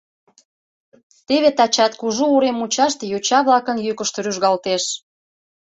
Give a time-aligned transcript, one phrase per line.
[1.27, 4.83] Теве тачат кужу урем мучаште йоча-влакын йӱкышт рӱжгалтеш.